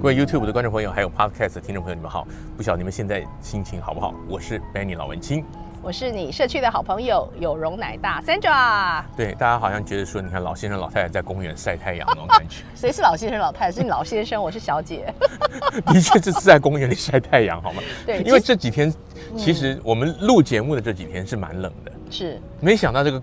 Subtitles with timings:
[0.00, 2.26] 各位 YouTube 的观众朋友，还有 Podcast 听众朋友，你们好！
[2.56, 4.14] 不晓得你们现在心情好不好？
[4.26, 5.44] 我是 Benny 老文青，
[5.88, 9.02] 我是你社区的好朋友有容乃大 Sandra。
[9.16, 12.56] 对，大家好像觉得说，你看老先生老太太在公园晒太阳那种感觉。
[12.76, 13.72] 谁是老先生老太太？
[13.72, 15.06] 是你老先生，我是小姐。
[15.86, 17.82] 的确，这是在公园里晒太阳，好吗？
[18.04, 18.92] 对，因为这几天
[19.34, 21.92] 其实我们录节目的这几天是蛮冷的。
[22.10, 23.22] 是，没想到这个。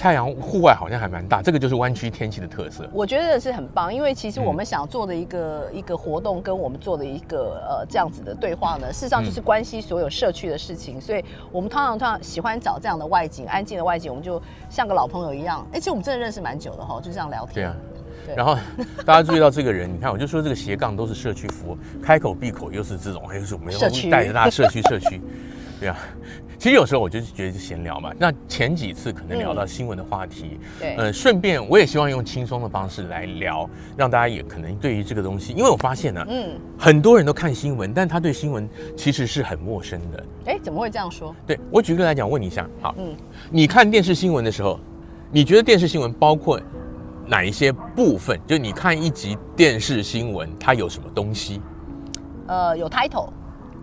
[0.00, 2.88] 太阳户外好像还蛮大，这个就是湾区天气的特色。
[2.90, 10.96] 我觉得是很棒，因为其实我们想做的一个、嗯、一个活动，跟我们做的一个呃这样子的对话呢，事实上就是关系所有社区的事情。
[10.96, 14.40] 嗯、所以我们通常通常喜欢找这样的外景，安静的外景，我们就
[14.70, 15.66] 像个老朋友一样。
[15.70, 17.70] 哎，其实我们真的认识蛮久的哈，就这样聊天。
[18.24, 18.56] 对啊，然后
[19.04, 25.20] 大家注意到这个人，你看，我就说这个斜杠都是社区服务，开口闭口又是这种，还有什么社区带着大家社区社区，
[25.80, 25.96] 对啊。
[26.58, 28.12] 其实有时候我就是觉得闲聊嘛。
[28.18, 40.24] 那前几次可能聊到新闻的话题，嗯、对，呃，顺便我也希望用轻松的方式来聊，让大家也可能对于这个东西，因为我发现呢，嗯，很多人都看新闻，但他对新闻其实是很陌生的。
[40.44, 41.34] 哎，怎么会这样说？
[41.46, 43.16] 对，我举个例来讲，问你一下，好，嗯，
[43.50, 44.78] 你看电视新闻的时候，
[45.32, 46.60] 你觉得电视新闻包括
[47.26, 48.38] 哪一些部分？
[48.46, 51.62] 就你看一集电视新闻，它有什么东西？
[52.48, 53.30] 呃，有 title。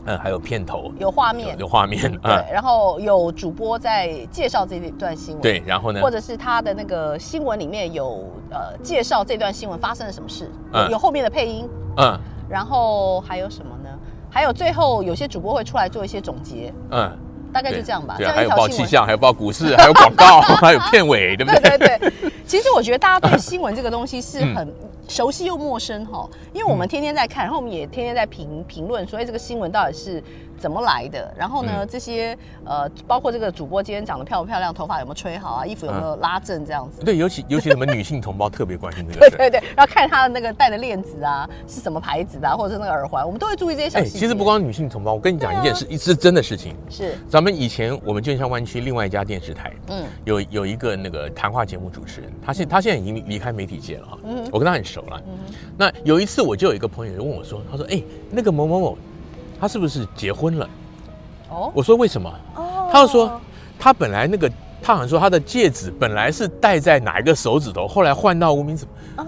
[0.07, 12.17] 嗯，还有片头，有画面，有画面，对，然后有主播在介绍这一段新闻，对，然后呢，或者是他的那个新闻里面有呃介绍这段新闻发生了什么事，嗯，有后面的配音，嗯，
[12.49, 13.89] 然后还有什么呢？
[14.29, 17.11] 还有最后有些主播会出来做一些总结，嗯，
[17.51, 18.15] 大概就这样吧。
[18.17, 21.77] 对，还有报气象，还有报股市，还有广告， 还有片尾，对不对？
[21.77, 22.13] 对对。
[22.47, 24.73] 其实我觉得大家对新闻这个东西是很。
[25.09, 30.21] 熟悉又陌生哈，因为我们天天在看，然后我们也天天在评评论，所以这个新闻到底是
[30.57, 31.33] 怎么来的？
[31.37, 37.05] 然后呢，嗯、这些呃，包括这个主播今天长得漂不漂亮，头发有没有吹好啊，衣服有没有拉正这样子？
[37.05, 39.29] 对，尤其尤其我们女性同胞特别关心这个。
[39.31, 44.17] 对对对，然后看他的那个戴的链子啊，是什么牌子的，啊，或者是那个耳环，我们都会注意这些小细节。
[44.17, 46.75] 哎，其实不光女性同胞，我跟你讲一件事，一、是真的事情。
[46.89, 55.37] 是，咱们以前我们旧金山湾区另外一家电视台，嗯，有有一个那个谈话节目主持人，他现他现在已经离开媒体界了啊，嗯，我跟他很熟了，嗯。
[55.77, 58.97] 那有一次，我就有一个朋友就问我说：“他说，哎，那个某某某，
[59.59, 60.69] 他是不是结婚了？”
[61.49, 62.29] 哦，我说为什么？
[62.55, 63.39] 哦，他就说
[63.77, 64.49] 他本来那个，
[64.81, 68.85] 他好像说他的戒指本来是戴在哪一个手指头，后来换到无名指。
[69.17, 69.25] 哦。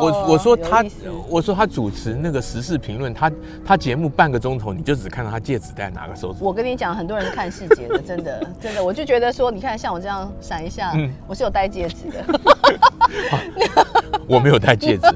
[0.00, 0.84] 我我说他，
[1.28, 3.30] 我说他主持那个时事评论，他
[3.64, 6.38] 他节目半个钟头，你就只看到他戒指戴哪个手指。
[6.40, 12.24] 我跟你讲，很多人看细节的，真的真的，我就觉得说，你看像我这样闪一下，嗯，我是有戴戒指的。
[14.28, 15.06] 我没有戴戒指，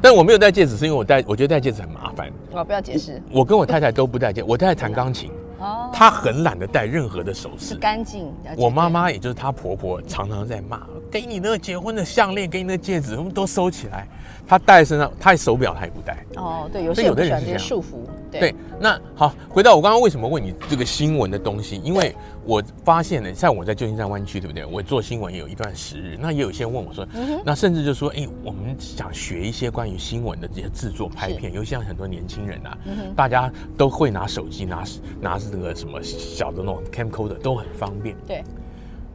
[0.00, 2.30] 但我没有戴戒指是因为我戴，我觉得戴戒指很麻烦。
[2.52, 3.20] 我不要解释。
[3.32, 5.30] 我跟我太太都不戴戒，我太太弹钢琴。
[5.64, 8.32] 哦，她很懒得戴任何的首饰，干净。
[8.56, 14.06] 我妈妈也就是她婆婆，常常在骂，给你那个结婚的项链，给你那个戒指，我们都收起来。
[14.46, 16.24] 她戴身上，她手表她也不戴。
[16.36, 18.06] 哦，对，有些有的人是这样束缚。
[18.30, 22.14] 对，对，那好，回到我刚刚为什么问你这个新闻的东西，因为
[22.44, 24.66] 我发现呢，像我在旧金山湾区，对不对？
[24.66, 34.84] 我做新闻也有一段时日，那也有些人问我说，嗯、那甚至就说，哎，我们想学一些关于新闻的这些制作、拍片，尤其像很多年轻人啊、嗯，大家都会拿手机，拿
[35.20, 38.16] 拿这个什么小的那种 camcorder 都很方便。
[38.26, 38.42] 对，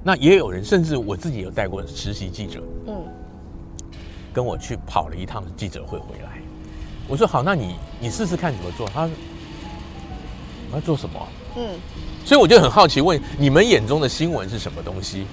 [0.04, 2.96] 那也有人，甚至我自己有带过实习记者，嗯，
[4.34, 6.40] 跟我去跑了一趟记者会回来。
[7.10, 8.88] 我说好，那你你试试看怎么做。
[8.88, 9.14] 他说
[10.72, 11.28] 我要做什么？
[11.56, 11.68] 嗯，
[12.24, 15.26] 所以我就很好奇，问你们眼中的新闻是什么东西？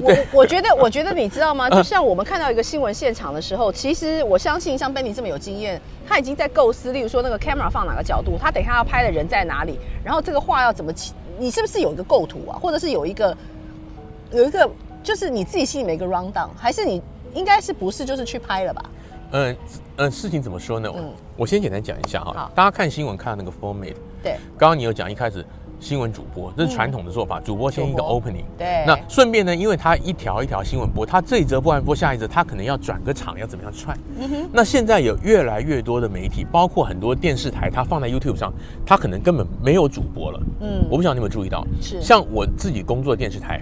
[0.00, 1.68] 我我觉得，我觉得你知道吗？
[1.70, 11.12] 就像我们看到一个新闻现场的时候，其实我相信像 Benny 这么有经验，他已经在构思，例如说那个 camera 放哪个角度，他等一下要拍的人在哪里，然后这个画要怎么起？
[11.38, 12.58] 你是不是有一个构图啊？
[12.58, 13.36] 或者是有一个
[14.32, 14.70] 有一个，
[15.02, 17.02] 就是你自己心里面一个 round down，还是你
[17.34, 18.84] 应该是不是就是去拍了吧？
[19.32, 19.56] 嗯、
[19.96, 20.90] 呃、嗯，事情怎么说呢？
[20.96, 22.50] 嗯、我先简单讲一下哈。
[22.54, 25.44] 大家看新闻看到那个 format，对，刚刚你有讲一开始
[25.78, 28.84] 新闻主播，这是传统的做法，嗯、主播先一个 opening，对。
[28.86, 33.96] 那顺便呢，因为他一条一条新闻播，他这一则播完播下一则，他可能要转个场，要怎么样串？
[34.18, 34.50] 嗯哼。
[34.52, 38.52] 那现在有越来越多的媒体，包括很多电视台，他放在 YouTube 上，
[38.86, 40.40] 他可能根本没有主播了。
[40.60, 40.86] 嗯。
[40.90, 43.60] 我不晓得你有没有注意到，是像我自己工作的电视台，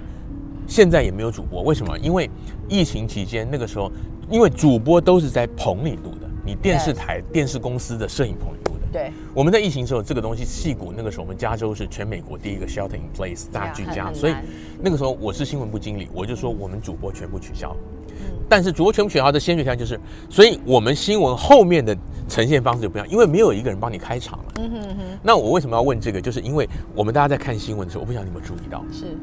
[0.69, 1.99] 现在也没有主播，为什么？
[1.99, 2.31] 因为
[2.69, 3.91] 疫情期间那个时候。
[4.31, 8.87] 因为主播都是在棚里录的，你电视台、电视公司的摄影棚里录的。
[8.93, 14.35] 对，我们在疫情的时候，这个东西戏骨那个时候，我们加州是全美国第一个 shelter in place 大居家，所以
[14.81, 17.75] 那个时候我是新闻部经理，我就说我们主播全部取消。
[18.11, 19.99] 嗯，但是主播全部取消的先决条件就是，
[20.31, 21.97] 所以我们新闻后面的
[22.29, 24.45] 呈现方式就不一样，因为没有一个人帮你开场了。
[24.59, 25.19] 嗯哼哼。
[25.23, 26.21] 那我为什么要问这个？
[26.21, 29.19] 就是因为我们大家在看新闻的时候，我不晓得你有没有注意到，是，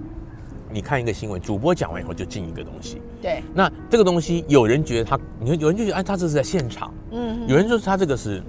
[0.72, 3.02] 你看一个新闻，主播讲完以后就进一个东西。
[3.22, 3.44] 对。
[3.54, 6.94] 那这个东西，有人觉得他，你看有人就觉得，哎，他这是在现场。
[7.12, 7.48] 嗯哼。
[7.48, 8.42] 有人说他这个是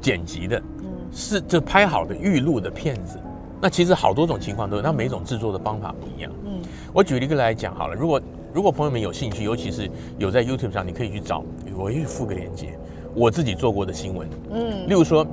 [0.00, 3.18] 剪辑的，嗯，是就拍好的预录的片子。
[3.60, 6.32] 那其实好多种情况都有，那每种制作的方法不一样。
[6.44, 6.60] 嗯。
[6.92, 8.20] 我举一个来讲好了，如果
[8.52, 11.44] 如果朋友们有兴趣，尤其是有在 YouTube 上，你可以去找，
[11.76, 12.78] 我也附个链接。
[13.14, 15.26] 我自己做过的新闻，嗯，例如说，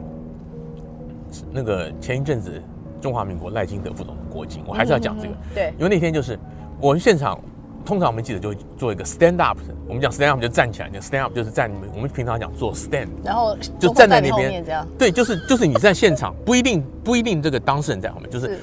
[1.51, 2.62] 那个前一阵子
[3.04, 6.40] 中华民国赖清德副总统过境，我还是要讲这个，对，因为那天就是
[6.80, 7.38] 我们现场，
[7.86, 14.64] 通常我们记者就会做一个 stand up，我们讲 stand up 就站起来，就 stand up 就是站，我们平常讲做 stand，然后就站在那边，
[14.98, 18.58] 对，就是就是你在现场，不一定不一定这个当事人在后面，就是。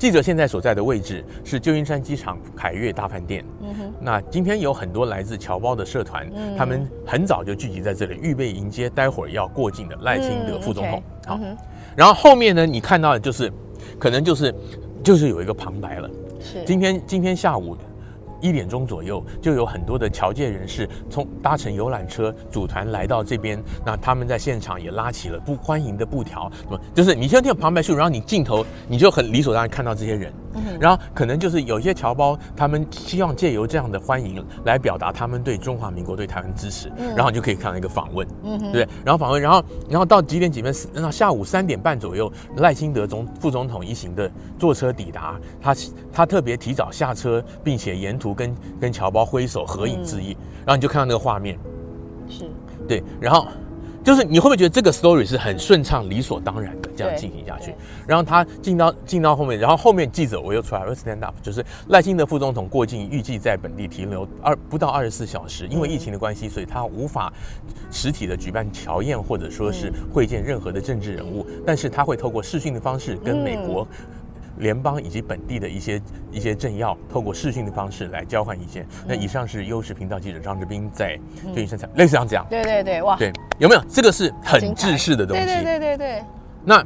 [0.00, 3.44] 记者现在所在的位置是旧金山机场凯悦大饭店。
[3.60, 3.92] 嗯哼。
[4.00, 11.02] 那今天有很多来自侨胞的社团，嗯，他们很早就聚集在这里，预备迎接待会儿要过境的赖清德副总统。
[11.26, 11.54] 好，嗯，
[11.94, 13.52] 然后后面呢，你看到的就是，
[13.98, 14.54] 可能就是
[15.02, 16.10] 就是有一个旁白了。
[16.40, 16.64] 是。
[16.64, 17.76] 今天今天下午。
[18.42, 23.62] 一点钟左右，就有很多的侨界人士从搭乘游览车组团来到这边。
[23.84, 30.32] 那他们在现场也拉起了不欢迎的布条，什么就是你先听旁白叙述，然后你镜头你就很理所当然看到这些人。
[30.80, 36.90] 然后可能就是有些侨胞，他们希望借由这样的欢迎来表达他们对中华民国、对台湾支持。
[37.14, 38.88] 然后你就可以看到一个访问，对不对？
[39.04, 40.74] 然后访问，然后然后到几点几分？
[40.92, 45.76] 那下午三点半左右，赖清德总副总统一行的坐车抵达，他
[46.12, 50.36] 他特别提早下车，并且沿途跟跟侨胞挥手合影致意。
[50.64, 51.58] 然后你就看到那个画面，
[52.28, 52.44] 是
[52.88, 53.46] 对，然后。
[54.02, 57.74] 就是你会不会觉得这个 story 是很顺畅、理所当然的这样进行下去？
[58.06, 67.32] 然后他进到进到后面，然后后面记者我又出来了，stand up，就是赖清德副总统过境，预计在本地停留二不到二十四小时，因为疫情的关系，所以他无法
[67.90, 73.86] 实体的举办乔宴或者说是会见任何的政治人物，但是他会透过视讯的方式跟美国。
[74.60, 78.86] 联邦以及本地的一些一些政要，透过视讯的方式来交换意见。
[79.06, 81.18] 那以上是优视频道记者张志斌在
[81.48, 82.62] 旧金山采，类似像这样讲。
[82.62, 85.44] 对对对，哇，对，有没有这个是很制式的东西？
[85.44, 86.24] 对对对对对。
[86.64, 86.84] 那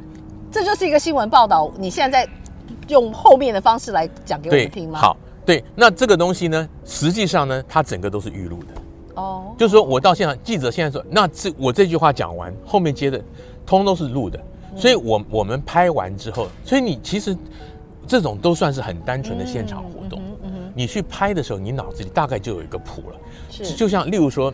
[0.50, 2.32] 这就是一个新闻报道，你现在在
[2.88, 4.99] 用后面的方式来讲给我们听吗？
[4.99, 9.21] 好，对，那这个东西呢，实际上呢，它整个都是预录的。
[9.21, 13.21] 哦，就是说我到现场，记者现在说，那这我这句话讲完，后面接的
[13.67, 14.38] 通都是录的。
[14.76, 17.37] 所以我，我我们拍完之后，所以你其实
[18.06, 20.21] 这种都算是很单纯的现场活动。
[20.43, 23.17] 嗯嗯，你去拍的时候，你脑子里大概就有一个谱了。
[23.50, 24.53] 是，就像例如说，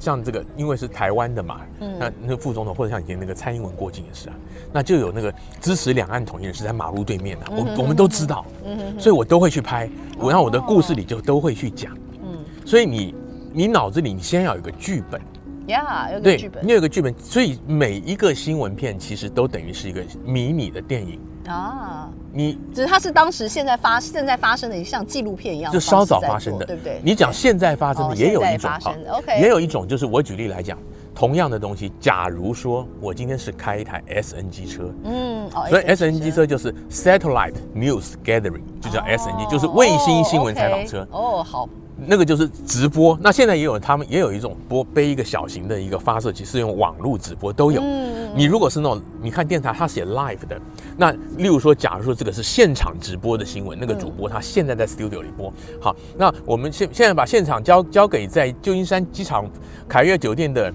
[0.00, 4.34] 像这个，因为是台湾的嘛，嗯，那那副总统或者像以前那个蔡英文过境也是啊，
[4.72, 8.44] 那就有那个支持两岸统一的是在马路对面的，我我们都知道。
[8.64, 9.88] 嗯，所以我都会去拍，
[10.18, 11.96] 我让我的故事里就都会去讲。
[12.22, 13.14] 嗯，所以你
[13.52, 15.20] 你脑子里你先要有个剧本。
[15.68, 22.10] 呀，有个剧本，你有个剧本，所以每一个新闻片其实都等于是一个迷你的电影啊。
[22.32, 27.00] 你只是它是当时现在发现在发生的，像纪录片一样，就稍早发生的，对不对？
[27.02, 28.70] 你讲现在发生的也有一种
[29.10, 30.78] ，OK，也有一种就是我举例来讲，
[31.14, 41.06] 同样的东西，假如说我今天是开一台 SNG 车，嗯，所以 SNG 车就是 Satellite News Gathering，就叫 SNG，就是卫星新闻采访车。
[41.10, 41.68] 哦，好。
[42.06, 47.80] 那个就是直播，那现在也有他们也有一种播背一个小型的一个发射器，是用网络直播都有。
[47.82, 50.60] 嗯，你如果是那种你看电台，他写 live 的，
[50.96, 55.52] 那例如说，假如说这个是现场直播的新闻，那个主播他现在在 studio 里播。
[55.80, 59.44] 好，那我们现现在把现场交交给在旧金山机场
[59.88, 60.72] 凯悦酒店的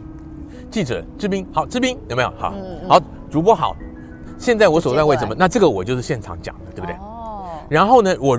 [0.70, 1.48] 记者志斌。
[1.54, 2.34] 好，志斌有没有？
[2.38, 2.54] 好，
[2.90, 3.76] 好，主播好。
[4.38, 5.34] 现在我所在位置什么？
[5.40, 6.96] 那这个我就是现场讲的，对不对？
[6.98, 7.46] 哦。
[7.70, 8.38] 然后呢，我。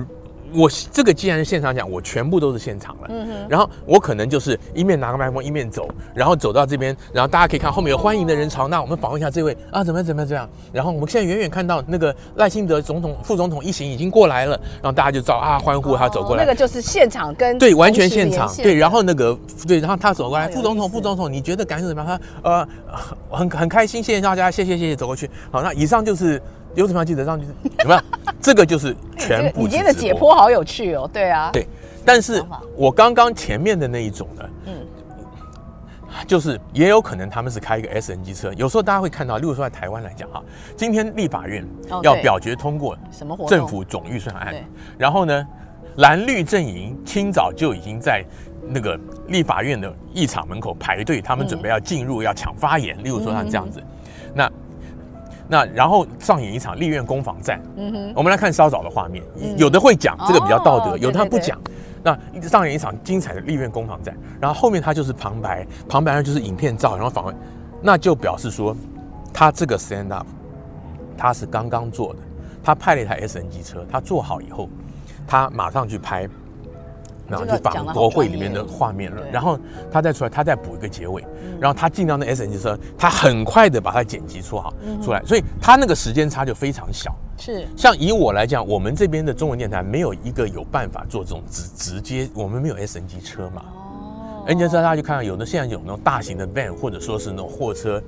[0.55, 3.07] 我这个既然是现场讲，我全部都是现场了。
[3.09, 3.33] 嗯哼。
[3.49, 8.67] 然后我可能就是一面拿个麦克风，一面走，然后走到这边，然后大家可以看后面有欢迎的人潮。
[8.67, 10.49] 那我们访问一下这位啊，怎么怎么怎么样？
[10.71, 16.43] 然后我们现在远远看到那个赖清德总统、副总统一行已经过来了，然后大家就知道啊，欢呼他走过来。
[16.43, 18.73] 那个就是现场跟对，完全现场对。
[18.75, 22.19] 然后那个对，然后他走过来，副总统、副总统，你觉得感受怎么样？
[22.41, 22.67] 他呃，
[23.29, 25.29] 很很开心，谢谢大家，谢谢谢谢，走过去。
[25.51, 26.41] 好，那以上就是。
[26.75, 27.47] 有什么要记得上去？
[27.79, 28.01] 有没有？
[28.41, 29.61] 这个就是 全部。
[29.61, 31.49] 你今天的解剖好有趣哦，对啊。
[31.51, 31.67] 对，
[32.05, 32.43] 但是
[32.75, 34.73] 我刚刚前面的那一种呢，嗯，
[36.27, 38.53] 就是也有可能他们是开一个 SNG 车。
[38.53, 40.43] 有时候大家会看到，例如说在台湾来讲哈，
[40.75, 41.65] 今天立法院
[42.03, 44.53] 要表决通过什么政府总预算案，
[44.97, 45.47] 然后呢，
[45.95, 48.23] 蓝绿阵营清早就已经在
[48.67, 52.95] 那个立法院的议场门口排队，他们准备要进入要抢发言。
[53.03, 53.81] 例如说像这样子，
[54.33, 54.51] 那。
[55.47, 57.61] 那然后上演一场立院攻防战。
[57.75, 59.23] 嗯哼，我们来看稍早的画面，
[59.57, 61.59] 有的会讲这个比较道德，有的他不讲。
[62.03, 67.35] 那上演一场精彩的立院攻防战，然后后面他就是旁白，旁白呢就是影片照，然后访问。
[67.81, 68.75] 那就表示说，
[69.33, 70.27] 他这个 stand up，
[71.17, 72.19] 他是刚刚做的，
[72.63, 74.69] 他派了一台 SNG 车，他做好以后，
[75.27, 76.27] 他马上去拍。
[77.27, 79.59] 然后就仿国会里面的画面了，然后
[79.91, 81.25] 他再出来，他再补一个结尾，
[81.59, 87.15] 然后他进到那 SNG 车，他很快的把它剪辑出好出来，所以他那个时间差就非常小。
[87.37, 93.63] 是，像以我来讲，我们这边的中文电台没有一个有办法做这种直直接，我们没有 SNG 车嘛。
[94.45, 98.01] 人家知道，大家就看到有的现在有那种大型的 van，或者说是那种货车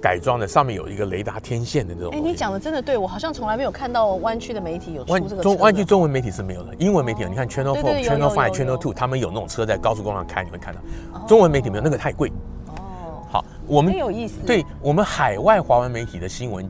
[0.00, 2.12] 改装的，上面有一个雷达天线的那种。
[2.14, 5.42] 哎，你讲的真的对，我好像从来没有看到湾区的媒体有出这个。
[5.42, 10.80] 中湾区中文媒体是没有的，英文媒体你看 Channel Four、Channel Five、Channel Two，他们有那种车在高速公路上开，你会看到。
[11.26, 12.32] 中文媒体没有，那个太贵。
[12.68, 13.22] 哦。
[13.30, 14.40] 好，我们很有意思。
[14.46, 16.66] 对我们海外华文媒体的新闻，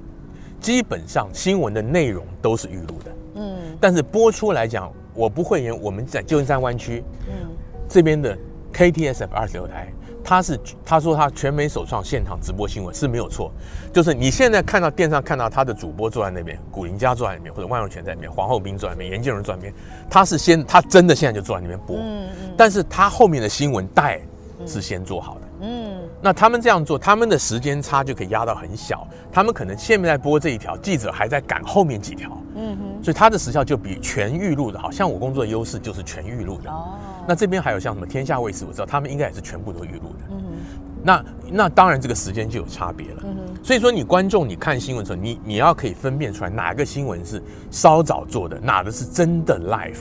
[0.60, 3.12] 基本上新闻的内容都是预录的。
[3.36, 3.56] 嗯。
[3.80, 7.48] 但是播出来讲，我不会言，我们在旧金山湾区，嗯，
[7.88, 8.36] 这边的。
[8.72, 9.92] KTSF 二十六台，
[10.24, 13.52] 他是他说他全美首创现场直播新闻是没有错，
[13.92, 19.74] 就是你现在看到电视上看到他的主播坐在那边，古林佳坐在那边，或者万永泉在那边，黄厚斌坐在那边，严建荣坐在那边，
[20.08, 24.20] 他是先他真的现在就坐在那边播，嗯嗯，但是他后面的新闻带
[24.66, 36.98] 是先做好的，嗯，那他们这样做，他们的时间差就可以压到很小，他们可能现在在播这一条，记者还在赶后面几条，嗯哼，所以他的时效就比全预录的好，像我工作的优势就是全预录的哦。
[37.28, 40.24] 那这边还有像什么天下卫视，我知道他们应该也是全部都预录的。
[40.30, 43.22] 嗯哼，那那当然这个时间就有差别了。
[43.22, 47.40] 嗯哼，所以说你观众你看新闻的时候，你你要可以分辨出来哪个新闻是
[47.70, 50.00] 稍早做的，哪个是真的 live。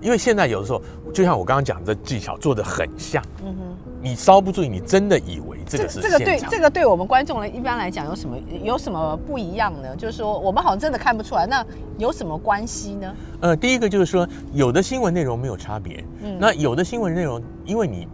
[0.00, 3.22] 因为现在有的时候，就像我刚刚讲的技巧做的很像。
[3.44, 6.00] 嗯哼，你稍不注意，你真的以为这个是。
[6.00, 9.96] 这个对这个对我们观众来一般来讲有什么有什么不一样呢？
[9.96, 11.64] 就是说我们好像真的看不出来，那
[11.98, 13.14] 有什么关系呢？
[13.40, 16.04] 呃，第一个就是说，有的新闻内容没有差别。
[16.22, 18.06] 嗯，那有的新闻内容，因为你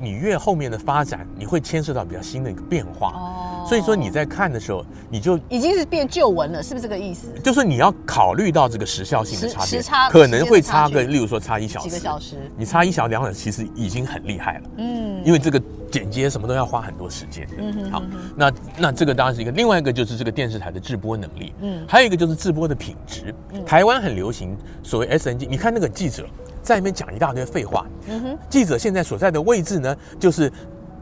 [0.00, 3.12] 你越后面的发展，你会牵涉到比较新的一个变化。
[3.14, 3.66] 哦。
[3.68, 7.26] 所以说你在看的时候，你就已经是变旧闻了，是不是这个意思？
[7.42, 14.70] 就是你要考虑到这个时效性的差别，时差可能会差个，例如说差一小时，几个小时，你差一小时两小时，其实已经很厉害了。
[14.76, 15.60] 嗯，因为这个
[15.90, 17.44] 剪接什么都要花很多时间。
[17.58, 18.02] 嗯哼，好，
[18.36, 21.52] 那那这个当然是一个，另外一个就是这个电视台的制播能力。
[21.60, 23.34] 嗯，还有一个就是制播的品质。
[23.66, 26.24] 台湾很流行所谓 SNG，你看那个记者
[26.66, 27.86] 在那边讲一大堆废话。
[28.08, 30.52] 嗯哼，记者现在所在的位置呢，就是。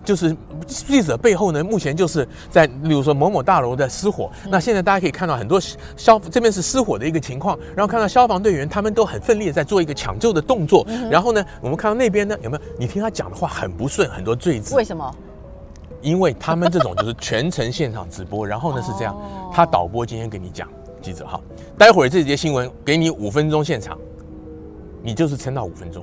[0.04, 5.58] 就是记者背后呢，目前就是在，例如说某某大楼的失火，那现在大家可以看到很多
[5.96, 12.62] 消这边是失火的一个情况，然后看到消防队员他们都很奋力的在做一个抢救的动作，然后呢，我们看到那边呢有没有？
[12.78, 14.74] 你听他讲的话很不顺，很多赘字。
[14.74, 15.10] 为什么？
[16.02, 19.16] 因为他们这种就是全程现场直播，然后呢是这样，
[19.50, 20.68] 他导播今天给你讲，
[21.00, 21.40] 记者哈，
[21.78, 23.96] 待会儿这节新闻给你五分钟现场，
[25.04, 26.02] 你就是撑到五分钟。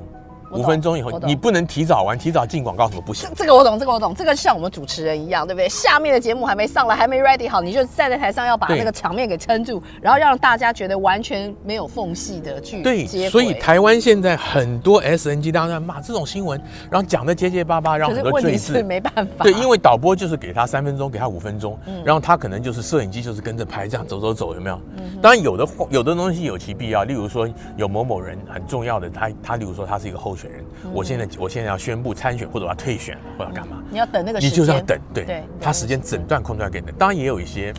[0.53, 3.29] 五分钟以后，你不能提早完，提早进广告什么不行？
[3.35, 5.69] 这个我懂，这个我懂，这个像我们主持人一样，对不对？
[5.69, 13.05] 下面的节目还没上来，还没 ready 好，你就站在台上要把那个场面给撑住，然后让大家觉得完全没有缝隙的去对。
[13.29, 19.43] 所以台湾现在很多 SNG 当然在骂这种新闻，然后讲的结结巴巴，然后很多赘字，没办法。
[19.43, 24.79] 对，因为导播就是给他三分钟，给他五分钟，然后他可能就是摄影机就是跟着拍，这样走走走，有没有？
[25.21, 31.27] 当然有的有的东西有其必要，例如说有某某人很重要的，他他例如说他是一个候选人，我现在。
[31.37, 33.81] 我现在要宣布参选，或者我要退选，或者干嘛？
[33.89, 36.87] 你要等那个时间，你就是要等，对，对他时间整段空出来给你。
[36.97, 37.73] 当然也有一些，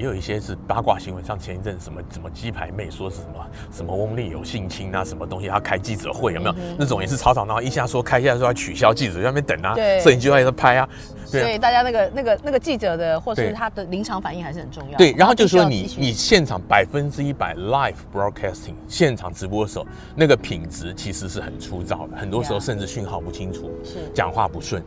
[0.00, 6.52] 也有一些是八卦新闻，像前一阵什么什么鸡排妹说是什么什么翁立有性侵啊，什么东西，他开记者会有没有？
[6.52, 10.88] 嗯、那种也是吵吵闹闹，一下说开，一下说要取消，记者在那边等啊，摄影机在那拍啊。
[11.30, 14.96] 对，所以大家那个那个那个记者的，或是他的临场反应还是很重要。
[14.96, 24.82] 对，然后就是说你你现场百分之一百 live broadcasting 现场直播的时候，那个品质其实是很粗糙的，很多时候甚至讯号不清楚，是讲话不顺。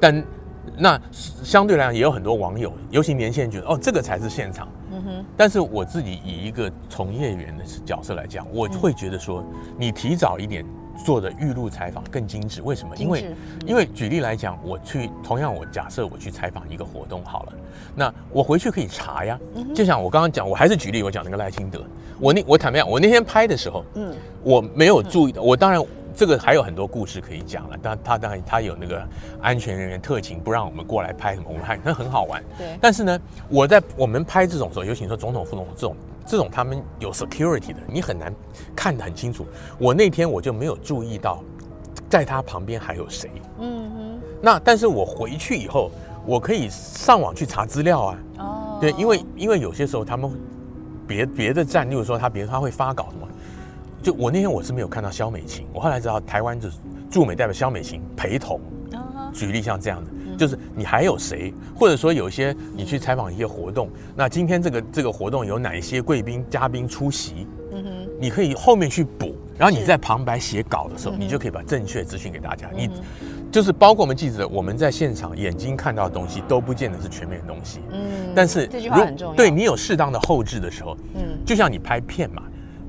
[0.00, 0.24] 但
[0.76, 4.68] 那相对来讲，也有很多网友，尤其年轻人觉得哦，这个才是现场。
[4.92, 5.24] 嗯哼。
[5.36, 9.44] 但是我自己以一个从业员的角色来讲，我会觉得说，
[9.78, 10.64] 你提早一点。
[11.06, 12.94] 做的预录采访更精致，为什么？
[12.98, 13.34] 因为，
[13.66, 17.52] 因为举例来讲，我去同样，我假设我去采访一个活动好了，
[17.94, 19.36] 那我回去可以查呀。
[19.74, 21.82] 就像我刚刚讲，我还是举例，我讲那个赖清德，
[22.20, 24.14] 我那我坦白讲，我那天拍的时候，嗯，
[24.44, 25.82] 我没有注意到，我当然
[26.14, 29.02] 这个还有很多故事可以讲了，但他当然他有那个
[29.40, 32.42] 安全人员特勤不让我们过来拍什么，我们还那很好玩。
[32.58, 32.78] 对。
[32.80, 35.96] 但是呢，我在我们拍这种时候，尤其说总统副总统这种。
[36.24, 38.32] 这种他们有 security 的，你很难
[38.76, 39.44] 看得很清楚。
[39.76, 41.42] 我那天我就没有注意到，
[42.08, 43.28] 在他旁边还有谁。
[43.58, 44.20] 嗯哼。
[44.40, 45.90] 那但是我回去以后，
[46.24, 48.18] 我可以上网去查资料啊。
[48.38, 48.78] 哦。
[48.80, 50.30] 对，因为因为有些时候他们
[51.08, 53.26] 别别的站，例如说他别他会发稿什么，
[54.02, 56.76] 就我那天我是没有看到肖美琴，我后来知道台湾就是
[57.10, 58.60] 驻美代表肖美琴陪同。
[59.32, 60.10] 举例像这样的。
[60.36, 67.46] 就是你还有谁，或者说有一些你去采访一些活动，那今天这个这个活动有哪一些贵宾嘉宾出席？
[67.70, 72.68] 嗯哼，你可以后面去补，然后你在旁白写稿的时候，你就可以把正确资讯给大家。
[72.74, 72.90] 你
[73.52, 77.80] 就是包括我们记者，我们在现场眼睛看到的东西都不见得是全面的东西。
[77.92, 79.34] 嗯，但是这句话很重要。
[79.34, 82.42] 对你有适当的后置的时候，嗯，就像你拍片嘛，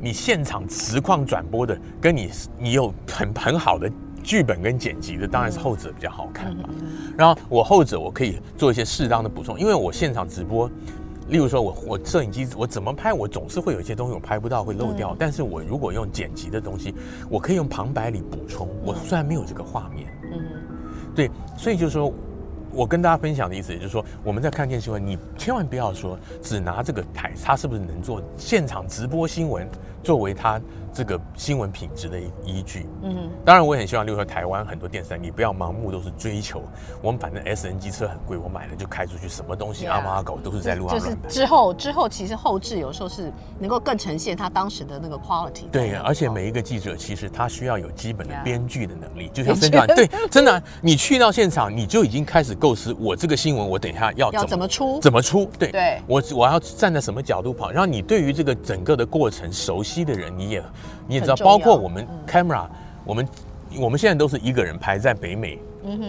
[0.03, 2.29] 你现场实况转播的，跟你
[2.59, 3.89] 你有很很好的
[4.21, 6.67] 剧本跟剪辑的，当然是后者比较好看嘛。
[7.17, 10.69] 然后我后者我可以做一些适当的补充，因为我现场直播。
[11.29, 15.11] 例如说我，我我摄影机我怎么拍，我总是会有一些东西我拍不到，会漏掉。
[15.11, 16.93] 嗯、但是我如果用剪辑的东西，
[17.29, 18.67] 我可以用旁白里补充。
[18.83, 20.43] 我虽然没有这个画面，嗯，
[21.15, 22.13] 对，所以就是说，
[22.73, 29.65] 我跟大家分享的意思，也就是说，我们在看电视新闻，你千万不要说只拿这个台，它是不是能做现场直播新闻
[30.03, 30.61] 作为它。
[30.95, 36.61] 这个新闻品质的依据，嗯，当然我也很希望，例如说台湾很多电视台，你不要盲目都是追求，
[37.01, 40.99] 我们反正 S N G 车很贵，我买了就开出去，什么东西阿猫阿狗都是在路上。
[40.99, 45.67] 就是之后之后，其实后置有时候是能够更呈现他当时的那个 quality。
[45.71, 55.99] 对，而且每一个记者其实他需要有基本的编剧的能力，就像分享，对，真的，你去到现场，你就已经开始构思，我这个新闻我等一下要要怎么出，怎么出，对，对。
[56.05, 60.63] 我我要站在什么角度跑，然后你对于这个整个的过程熟悉的人，你也。
[61.05, 62.65] 你也知道，包括我们 camera，
[63.03, 63.27] 我们
[63.77, 65.59] 我们现在都是一个人拍，在北美，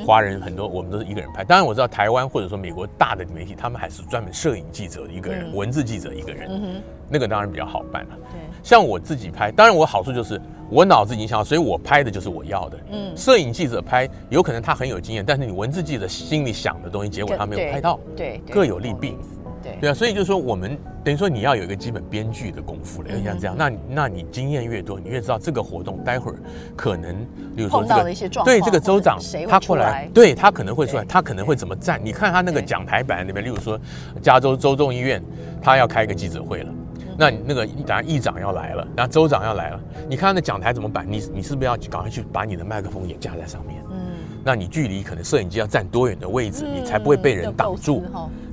[0.06, 1.42] 华人很多，我们都是一个人拍。
[1.42, 8.10] 当然我知道台湾或者说美国大的媒体，他们还是专门摄影记者一个人，文字记者一个人，那个当然比较好办了。
[8.30, 12.78] 对，像我自己拍，当然我好处就是我脑子已经想好，所以我拍的就是我要的。
[12.92, 19.16] 嗯，摄影记者拍有可能他很有经验，但是你文字记者心里想的东西，结果他没有拍到，对，各有利弊。
[19.64, 23.56] 对，对啊，所以就是说，我们等于说你要有一个基本编剧的功夫了，要像这样。
[23.59, 26.37] 那那你经验越多，你越知道这个活动待会儿
[26.76, 27.16] 可能，
[27.56, 29.18] 比如说这个对这个州长
[29.49, 31.99] 他过来，对他可能会出来，他可能会怎么站？
[32.04, 33.80] 你看他那个讲台板那边，例如说
[34.21, 35.23] 加州州众议院，
[35.62, 36.73] 他要开一个记者会了，
[37.18, 41.04] 那那个当然议长要来了，然后州长要来了，你看他那讲台怎么摆？
[41.04, 43.82] 你你是不是要赶快去把你的麦克风也架在上面？
[43.91, 43.99] 嗯，
[44.45, 48.02] 那你距离可能摄影机要站多远的位置，你才不会被人挡住？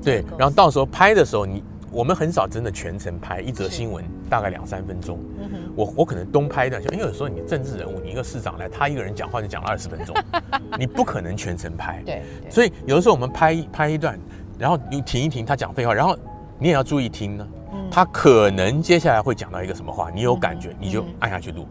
[0.03, 5.19] 对，然后到时候拍的时候，你我们很少真的全程拍一则新闻，大概两三分钟。
[5.37, 10.15] 嗯，我我可能东拍一段，因为有时候你政治人物，你一个市长来，他一个人讲话就讲了二十分钟，
[10.79, 12.01] 你不可能全程拍。
[12.05, 14.17] 对，所以有的时候我们拍一拍一段，
[14.57, 16.17] 然后你停一停，他讲废话，然后
[16.57, 17.45] 你也要注意听呢。
[17.91, 21.67] 他可能接下来会讲到一个什么话，你有感觉，你就按下去录。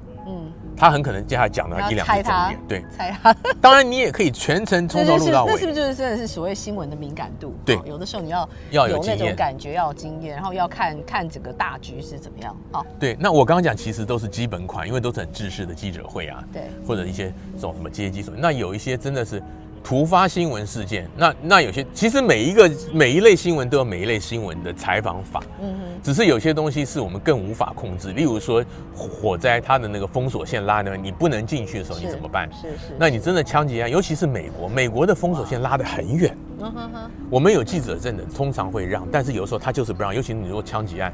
[0.81, 3.35] 他很可能接下来讲到一两个重点，对，猜他。
[3.61, 5.53] 当然，你也可以全程从头录到尾。
[5.53, 7.55] 那是不是就是真的是所谓新闻的敏感度？
[7.67, 12.57] 对，有的时候你要要有那种感觉，要有经验，然后要看看整个大局是怎么样。
[12.73, 13.15] 好，对。
[13.21, 18.39] 那我刚刚讲其实都是基本款，因为都是很制式的记者会啊，对，或者一些这种什么阶级什么。
[18.41, 19.43] 那有一些真的是。
[19.83, 28.65] 突发新闻事件，那那有些其实每一个每一类新闻都有每一类新闻的采访法，嗯哼，只是有些东西是我们更无法控制，例如说
[28.95, 32.49] 火灾，它的那个封锁线拉那边，你不能进去的时候，你怎么办？
[32.53, 32.97] 是是，是。
[32.99, 37.11] 那你真的枪击案，尤其是美国，美国的封锁线拉得很远，嗯哼哼。
[37.31, 41.13] 我们有记者证的，通常会让，但是有时候他就是不让，尤其你说枪击案，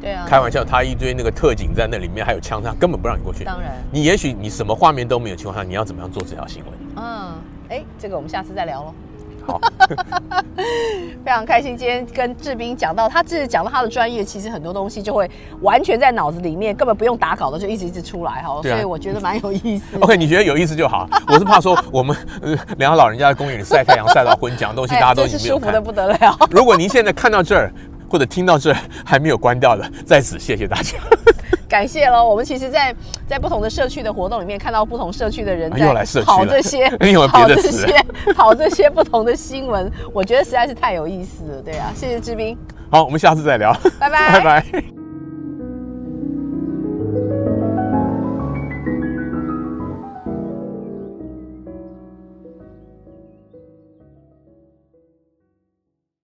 [0.00, 3.44] 对啊，开玩笑，他一堆那个特警在那里面，还有枪，他根本不让你过去。
[3.44, 6.74] 当然，你也许你什么画面都没有情况下，你要怎么样做这条新闻？
[6.96, 7.32] 嗯。
[7.68, 8.94] 哎，这个我们下次再聊喽。
[9.46, 9.58] 好，
[11.24, 15.30] 非常开心，今天跟志斌讲到，他自己讲到他的专业，其实很多东西就会
[15.62, 18.60] 完全在脑子里面，根本不用打稿的，就一直一直出来哈。
[18.62, 19.96] 对啊，所以我觉得蛮有意思。
[20.00, 21.08] OK，你觉得有意思就好。
[21.28, 22.14] 我是怕说我们
[22.76, 25.38] 两个老人家在公园里晒太阳晒到昏，讲东西大家都已经。
[25.38, 26.38] 舒服的不得了。
[26.50, 27.72] 如果您现在看到这儿
[28.06, 30.98] 或者听到这儿还没有关掉的，在此谢谢大家。
[31.68, 32.24] 感谢喽！
[32.24, 35.78] 我们其实在，在在不同的社区的活动里面，看到不同社区的人在
[36.24, 36.88] 跑这些，
[37.28, 38.04] 跑这些，
[38.34, 41.62] 跑这些不同的新闻，我觉得实在是太有意思了。
[41.62, 42.56] 对啊，谢谢志斌。
[42.90, 43.72] 好，我们下次再聊。
[44.00, 44.97] 拜拜， 拜拜。